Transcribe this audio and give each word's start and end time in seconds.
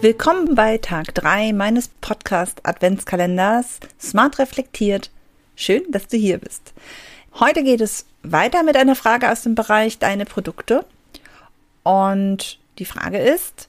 Willkommen 0.00 0.54
bei 0.54 0.78
Tag 0.78 1.12
3 1.12 1.52
meines 1.52 1.88
Podcast 1.88 2.60
Adventskalenders 2.64 3.80
Smart 4.00 4.38
Reflektiert. 4.38 5.10
Schön, 5.56 5.82
dass 5.90 6.06
du 6.06 6.16
hier 6.16 6.38
bist. 6.38 6.72
Heute 7.40 7.64
geht 7.64 7.80
es 7.80 8.06
weiter 8.22 8.62
mit 8.62 8.76
einer 8.76 8.94
Frage 8.94 9.28
aus 9.28 9.42
dem 9.42 9.56
Bereich 9.56 9.98
Deine 9.98 10.24
Produkte. 10.24 10.86
Und 11.82 12.60
die 12.78 12.84
Frage 12.84 13.18
ist, 13.18 13.66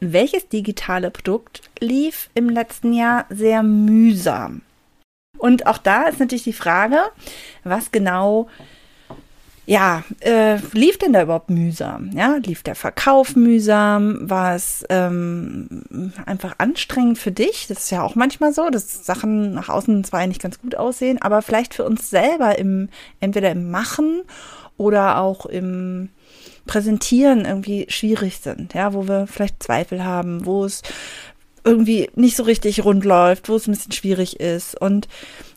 welches 0.00 0.48
digitale 0.48 1.12
Produkt 1.12 1.62
lief 1.78 2.30
im 2.34 2.48
letzten 2.48 2.92
Jahr 2.92 3.24
sehr 3.30 3.62
mühsam? 3.62 4.62
Und 5.36 5.68
auch 5.68 5.78
da 5.78 6.08
ist 6.08 6.18
natürlich 6.18 6.42
die 6.42 6.52
Frage, 6.52 7.00
was 7.62 7.92
genau 7.92 8.48
ja, 9.68 10.02
äh, 10.20 10.56
lief 10.72 10.96
denn 10.96 11.12
da 11.12 11.20
überhaupt 11.20 11.50
mühsam? 11.50 12.10
Ja, 12.14 12.36
lief 12.36 12.62
der 12.62 12.74
Verkauf 12.74 13.36
mühsam? 13.36 14.18
War 14.22 14.54
es 14.54 14.82
ähm, 14.88 16.10
einfach 16.24 16.54
anstrengend 16.56 17.18
für 17.18 17.32
dich? 17.32 17.66
Das 17.68 17.80
ist 17.80 17.90
ja 17.90 18.02
auch 18.02 18.14
manchmal 18.14 18.54
so, 18.54 18.70
dass 18.70 19.04
Sachen 19.04 19.52
nach 19.52 19.68
außen 19.68 20.04
zwar 20.04 20.20
eigentlich 20.20 20.38
ganz 20.38 20.58
gut 20.58 20.74
aussehen, 20.74 21.20
aber 21.20 21.42
vielleicht 21.42 21.74
für 21.74 21.84
uns 21.84 22.08
selber 22.08 22.58
im, 22.58 22.88
entweder 23.20 23.50
im 23.50 23.70
Machen 23.70 24.22
oder 24.78 25.18
auch 25.18 25.44
im 25.44 26.08
Präsentieren 26.64 27.44
irgendwie 27.44 27.84
schwierig 27.90 28.38
sind, 28.38 28.72
ja, 28.72 28.94
wo 28.94 29.06
wir 29.06 29.26
vielleicht 29.26 29.62
Zweifel 29.62 30.02
haben, 30.02 30.46
wo 30.46 30.64
es 30.64 30.80
irgendwie 31.62 32.08
nicht 32.14 32.36
so 32.36 32.44
richtig 32.44 32.86
rund 32.86 33.04
läuft, 33.04 33.50
wo 33.50 33.56
es 33.56 33.68
ein 33.68 33.72
bisschen 33.72 33.92
schwierig 33.92 34.40
ist. 34.40 34.80
Und 34.80 35.08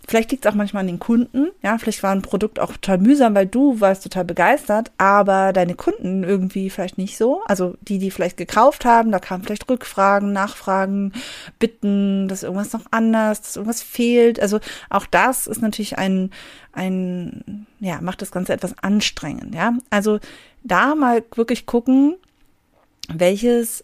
Vielleicht 0.08 0.32
liegt 0.32 0.46
es 0.46 0.52
auch 0.52 0.56
manchmal 0.56 0.82
an 0.82 0.88
den 0.88 1.00
Kunden. 1.00 1.52
Ja, 1.62 1.78
vielleicht 1.78 2.02
war 2.02 2.12
ein 2.12 2.24
Produkt 2.24 2.60
auch 2.60 2.74
total 2.74 2.98
mühsam, 2.98 3.36
weil 3.36 3.46
du 3.46 3.80
warst 3.80 4.04
total 4.04 4.26
begeistert, 4.26 4.92
aber 4.98 5.54
deine 5.54 5.76
Kunden 5.76 6.24
irgendwie 6.24 6.70
vielleicht 6.70 6.98
nicht 6.98 7.18
so. 7.18 7.44
Also 7.46 7.76
die, 7.82 8.00
die 8.00 8.12
vielleicht 8.12 8.38
gekauft 8.38 8.84
haben, 8.84 9.12
da 9.12 9.20
kamen 9.20 9.44
vielleicht 9.44 9.70
Rückfragen, 9.70 10.34
Nachfragen, 10.34 11.14
Bitten, 11.60 12.28
dass 12.28 12.44
irgendwas 12.44 12.74
noch 12.74 12.86
anders, 12.90 13.42
dass 13.42 13.56
irgendwas 13.56 13.84
fehlt. 13.84 14.40
Also 14.40 14.60
auch 14.90 15.06
das 15.06 15.48
ist 15.48 15.62
natürlich 15.62 15.98
ein, 15.98 16.32
ein, 16.74 17.68
ja, 17.80 18.02
macht 18.02 18.22
das 18.22 18.32
Ganze 18.32 18.54
etwas 18.54 18.76
anstrengend. 18.82 19.54
Ja, 19.54 19.74
also 19.92 20.20
da 20.64 20.96
mal 20.96 21.24
wirklich 21.36 21.66
gucken, 21.66 22.16
welches 23.08 23.84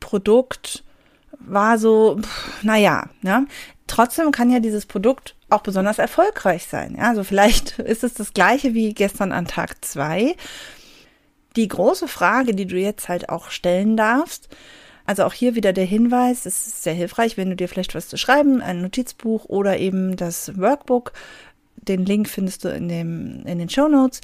Produkt 0.00 0.84
war 1.46 1.78
so, 1.78 2.20
naja, 2.62 3.04
ja. 3.22 3.44
Trotzdem 3.94 4.32
kann 4.32 4.50
ja 4.50 4.58
dieses 4.58 4.86
Produkt 4.86 5.36
auch 5.50 5.60
besonders 5.60 6.00
erfolgreich 6.00 6.66
sein. 6.66 6.96
Ja, 6.98 7.10
also 7.10 7.22
vielleicht 7.22 7.78
ist 7.78 8.02
es 8.02 8.12
das 8.14 8.32
gleiche 8.32 8.74
wie 8.74 8.92
gestern 8.92 9.30
an 9.30 9.46
Tag 9.46 9.84
zwei. 9.84 10.34
Die 11.54 11.68
große 11.68 12.08
Frage, 12.08 12.56
die 12.56 12.66
du 12.66 12.74
jetzt 12.74 13.08
halt 13.08 13.28
auch 13.28 13.50
stellen 13.50 13.96
darfst, 13.96 14.48
also 15.06 15.22
auch 15.22 15.32
hier 15.32 15.54
wieder 15.54 15.72
der 15.72 15.84
Hinweis, 15.84 16.44
es 16.44 16.66
ist 16.66 16.82
sehr 16.82 16.94
hilfreich, 16.94 17.36
wenn 17.36 17.50
du 17.50 17.54
dir 17.54 17.68
vielleicht 17.68 17.94
was 17.94 18.08
zu 18.08 18.16
schreiben, 18.16 18.60
ein 18.60 18.82
Notizbuch 18.82 19.44
oder 19.44 19.78
eben 19.78 20.16
das 20.16 20.58
Workbook 20.58 21.12
den 21.84 22.04
Link 22.04 22.28
findest 22.28 22.64
du 22.64 22.68
in 22.68 22.88
dem 22.88 23.44
in 23.46 23.58
den 23.58 23.68
Show 23.68 23.88
Notes 23.88 24.20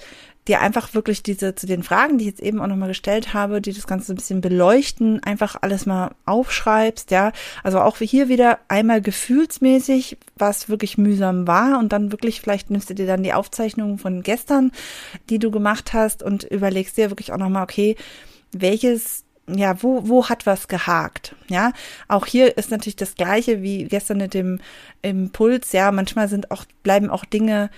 dir 0.48 0.60
einfach 0.60 0.94
wirklich 0.94 1.22
diese 1.22 1.54
zu 1.54 1.66
den 1.66 1.82
Fragen, 1.82 2.18
die 2.18 2.24
ich 2.24 2.30
jetzt 2.30 2.42
eben 2.42 2.60
auch 2.60 2.66
nochmal 2.66 2.88
gestellt 2.88 3.34
habe, 3.34 3.60
die 3.60 3.72
das 3.72 3.86
Ganze 3.86 4.12
ein 4.12 4.16
bisschen 4.16 4.40
beleuchten, 4.40 5.22
einfach 5.22 5.56
alles 5.60 5.86
mal 5.86 6.12
aufschreibst, 6.24 7.10
ja. 7.10 7.32
Also 7.62 7.80
auch 7.80 7.98
hier 7.98 8.28
wieder 8.28 8.58
einmal 8.68 9.02
gefühlsmäßig, 9.02 10.16
was 10.36 10.68
wirklich 10.68 10.98
mühsam 10.98 11.46
war 11.46 11.78
und 11.78 11.92
dann 11.92 12.10
wirklich, 12.10 12.40
vielleicht 12.40 12.70
nimmst 12.70 12.90
du 12.90 12.94
dir 12.94 13.06
dann 13.06 13.22
die 13.22 13.34
Aufzeichnungen 13.34 13.98
von 13.98 14.22
gestern, 14.22 14.72
die 15.28 15.38
du 15.38 15.50
gemacht 15.50 15.92
hast 15.92 16.22
und 16.22 16.44
überlegst 16.44 16.96
dir 16.96 17.10
wirklich 17.10 17.32
auch 17.32 17.38
nochmal, 17.38 17.62
okay, 17.62 17.96
welches 18.52 19.24
ja, 19.54 19.82
wo, 19.82 20.08
wo 20.08 20.28
hat 20.28 20.46
was 20.46 20.68
gehakt? 20.68 21.34
Ja, 21.48 21.72
auch 22.08 22.26
hier 22.26 22.56
ist 22.56 22.70
natürlich 22.70 22.96
das 22.96 23.14
Gleiche 23.14 23.62
wie 23.62 23.84
gestern 23.84 24.18
mit 24.18 24.34
dem 24.34 24.60
Impuls. 25.02 25.72
Ja, 25.72 25.92
manchmal 25.92 26.28
sind 26.28 26.50
auch, 26.50 26.64
bleiben 26.82 27.10
auch 27.10 27.24
Dinge 27.24 27.70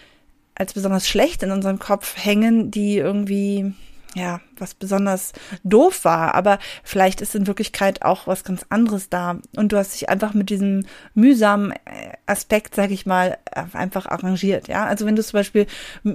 als 0.55 0.75
besonders 0.75 1.09
schlecht 1.09 1.43
in 1.43 1.51
unserem 1.51 1.79
Kopf 1.79 2.17
hängen, 2.17 2.71
die 2.71 2.99
irgendwie, 2.99 3.75
ja, 4.15 4.41
was 4.59 4.75
besonders 4.75 5.33
doof 5.65 6.05
war, 6.05 6.35
aber 6.35 6.59
vielleicht 6.85 7.21
ist 7.21 7.35
in 7.35 7.47
Wirklichkeit 7.47 8.03
auch 8.03 8.27
was 8.27 8.45
ganz 8.45 8.67
anderes 8.69 9.09
da. 9.09 9.39
Und 9.57 9.73
du 9.73 9.77
hast 9.79 9.95
dich 9.95 10.09
einfach 10.09 10.35
mit 10.35 10.51
diesem 10.51 10.87
mühsamen 11.15 11.73
äh, 11.73 12.13
Aspekt, 12.27 12.75
sag 12.75 12.91
ich 12.91 13.07
mal, 13.07 13.39
einfach 13.73 14.07
arrangiert, 14.07 14.69
ja. 14.69 14.85
Also 14.85 15.07
wenn 15.07 15.17
du 15.17 15.23
zum 15.23 15.39
Beispiel 15.39 15.67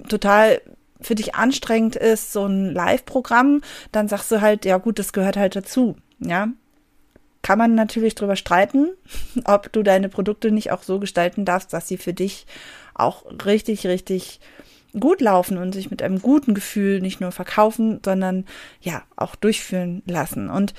total 0.08 0.62
für 1.02 1.16
dich 1.16 1.36
anstrengend 1.36 1.96
ist, 1.96 2.34
so 2.34 2.46
ein 2.46 2.74
Live-Programm, 2.74 3.62
dann 3.92 4.08
sagst 4.08 4.32
du 4.32 4.42
halt, 4.42 4.66
ja 4.66 4.78
gut, 4.78 5.00
das 5.00 5.14
gehört 5.14 5.38
halt 5.38 5.56
dazu, 5.56 5.96
ja. 6.20 6.50
Kann 7.44 7.60
man 7.60 7.76
natürlich 7.76 8.16
drüber 8.16 8.36
streiten, 8.36 8.90
ob 9.46 9.72
du 9.72 9.84
deine 9.84 10.10
Produkte 10.10 10.52
nicht 10.52 10.72
auch 10.72 10.84
so 10.84 11.00
gestalten 11.00 11.46
darfst, 11.46 11.72
dass 11.74 11.88
sie 11.88 11.98
für 11.98 12.14
dich 12.14 12.46
auch 12.94 13.26
richtig, 13.46 13.86
richtig 13.86 14.40
gut 15.00 15.22
laufen 15.22 15.58
und 15.58 15.74
sich 15.74 15.92
mit 15.92 16.02
einem 16.02 16.22
guten 16.22 16.54
Gefühl 16.54 17.02
nicht 17.02 17.22
nur 17.22 17.32
verkaufen, 17.32 18.00
sondern 18.04 18.46
ja 18.82 19.04
auch 19.16 19.36
durchführen 19.36 20.02
lassen. 20.06 20.50
Und 20.50 20.74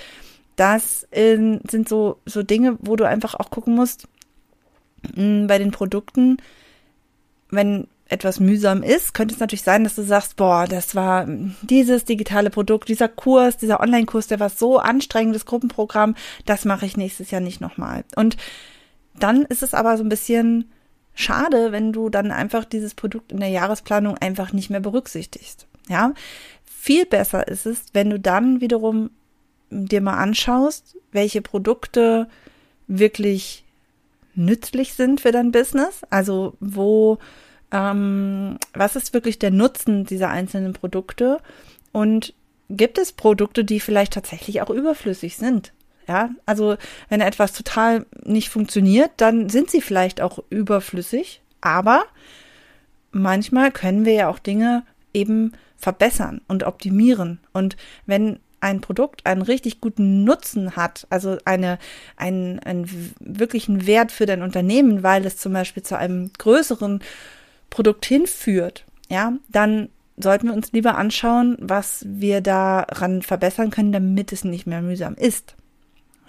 das 0.56 1.06
in, 1.10 1.60
sind 1.68 1.88
so, 1.88 2.18
so 2.26 2.42
Dinge, 2.42 2.76
wo 2.80 2.96
du 2.96 3.06
einfach 3.06 3.34
auch 3.34 3.50
gucken 3.50 3.74
musst, 3.74 4.08
mh, 5.02 5.14
hm, 5.14 5.46
bei 5.46 5.58
den 5.58 5.70
Produkten, 5.70 6.38
wenn 7.50 7.86
etwas 8.08 8.40
mühsam 8.40 8.82
ist, 8.82 9.12
könnte 9.12 9.34
es 9.34 9.40
natürlich 9.40 9.62
sein, 9.62 9.84
dass 9.84 9.94
du 9.94 10.02
sagst, 10.02 10.36
boah, 10.36 10.66
das 10.66 10.94
war 10.94 11.26
dieses 11.62 12.04
digitale 12.04 12.48
Produkt, 12.50 12.88
dieser 12.88 13.08
Kurs, 13.08 13.58
dieser 13.58 13.80
Online-Kurs, 13.80 14.28
der 14.28 14.40
war 14.40 14.48
so 14.48 14.78
anstrengend, 14.78 15.34
das 15.34 15.44
Gruppenprogramm, 15.44 16.14
das 16.46 16.64
mache 16.64 16.86
ich 16.86 16.96
nächstes 16.96 17.30
Jahr 17.30 17.42
nicht 17.42 17.60
nochmal. 17.60 18.04
Und 18.16 18.36
dann 19.14 19.44
ist 19.44 19.62
es 19.62 19.74
aber 19.74 19.96
so 19.98 20.04
ein 20.04 20.08
bisschen 20.08 20.70
schade, 21.14 21.72
wenn 21.72 21.92
du 21.92 22.08
dann 22.08 22.30
einfach 22.30 22.64
dieses 22.64 22.94
Produkt 22.94 23.32
in 23.32 23.40
der 23.40 23.50
Jahresplanung 23.50 24.16
einfach 24.16 24.52
nicht 24.52 24.70
mehr 24.70 24.80
berücksichtigst. 24.80 25.66
Ja, 25.88 26.14
viel 26.64 27.04
besser 27.04 27.46
ist 27.48 27.66
es, 27.66 27.86
wenn 27.92 28.08
du 28.08 28.18
dann 28.18 28.60
wiederum 28.60 29.10
dir 29.70 30.00
mal 30.00 30.16
anschaust, 30.16 30.96
welche 31.12 31.42
Produkte 31.42 32.28
wirklich 32.86 33.64
nützlich 34.34 34.94
sind 34.94 35.20
für 35.20 35.32
dein 35.32 35.52
Business, 35.52 36.02
also 36.08 36.54
wo 36.60 37.18
ähm, 37.72 38.58
was 38.72 38.96
ist 38.96 39.14
wirklich 39.14 39.38
der 39.38 39.50
Nutzen 39.50 40.04
dieser 40.04 40.30
einzelnen 40.30 40.72
Produkte 40.72 41.38
und 41.92 42.34
gibt 42.70 42.98
es 42.98 43.12
Produkte, 43.12 43.64
die 43.64 43.80
vielleicht 43.80 44.12
tatsächlich 44.12 44.62
auch 44.62 44.70
überflüssig 44.70 45.36
sind? 45.36 45.72
Ja, 46.06 46.30
also 46.46 46.76
wenn 47.10 47.20
etwas 47.20 47.52
total 47.52 48.06
nicht 48.24 48.48
funktioniert, 48.48 49.10
dann 49.18 49.50
sind 49.50 49.70
sie 49.70 49.82
vielleicht 49.82 50.22
auch 50.22 50.38
überflüssig, 50.48 51.42
aber 51.60 52.04
manchmal 53.10 53.70
können 53.72 54.06
wir 54.06 54.14
ja 54.14 54.28
auch 54.28 54.38
Dinge 54.38 54.84
eben 55.12 55.52
verbessern 55.76 56.40
und 56.48 56.64
optimieren. 56.64 57.40
Und 57.52 57.76
wenn 58.06 58.38
ein 58.60 58.80
Produkt 58.80 59.26
einen 59.26 59.42
richtig 59.42 59.80
guten 59.80 60.24
Nutzen 60.24 60.76
hat, 60.76 61.06
also 61.10 61.38
eine, 61.44 61.78
einen, 62.16 62.58
einen 62.60 63.14
wirklichen 63.20 63.86
Wert 63.86 64.10
für 64.10 64.26
dein 64.26 64.42
Unternehmen, 64.42 65.02
weil 65.02 65.24
es 65.26 65.36
zum 65.36 65.52
Beispiel 65.52 65.82
zu 65.82 65.96
einem 65.96 66.32
größeren 66.38 67.00
Produkt 67.70 68.04
hinführt, 68.06 68.84
ja, 69.08 69.34
dann 69.48 69.88
sollten 70.16 70.48
wir 70.48 70.54
uns 70.54 70.72
lieber 70.72 70.96
anschauen, 70.96 71.56
was 71.60 72.04
wir 72.06 72.40
daran 72.40 73.22
verbessern 73.22 73.70
können, 73.70 73.92
damit 73.92 74.32
es 74.32 74.44
nicht 74.44 74.66
mehr 74.66 74.82
mühsam 74.82 75.14
ist. 75.14 75.54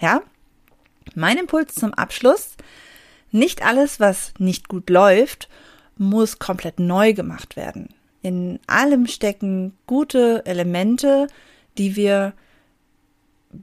Ja? 0.00 0.22
Mein 1.14 1.38
Impuls 1.38 1.74
zum 1.74 1.92
Abschluss. 1.94 2.56
Nicht 3.32 3.64
alles, 3.64 4.00
was 4.00 4.32
nicht 4.38 4.68
gut 4.68 4.90
läuft, 4.90 5.48
muss 5.96 6.38
komplett 6.38 6.78
neu 6.78 7.12
gemacht 7.12 7.56
werden. 7.56 7.88
In 8.22 8.60
allem 8.66 9.06
stecken 9.06 9.76
gute 9.86 10.44
Elemente, 10.46 11.26
die 11.78 11.96
wir 11.96 12.32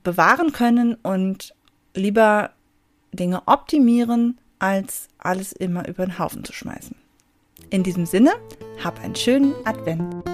bewahren 0.03 0.51
können 0.51 0.95
und 0.95 1.53
lieber 1.93 2.51
Dinge 3.11 3.47
optimieren, 3.47 4.37
als 4.59 5.07
alles 5.17 5.51
immer 5.51 5.87
über 5.87 6.05
den 6.05 6.19
Haufen 6.19 6.43
zu 6.43 6.53
schmeißen. 6.53 6.95
In 7.69 7.83
diesem 7.83 8.05
Sinne, 8.05 8.31
hab 8.83 8.99
einen 9.03 9.15
schönen 9.15 9.53
Advent. 9.65 10.26